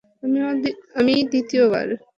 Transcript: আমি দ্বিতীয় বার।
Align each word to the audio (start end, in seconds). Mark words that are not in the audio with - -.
আমি 0.99 1.13
দ্বিতীয় 1.31 1.63
বার। 1.71 1.87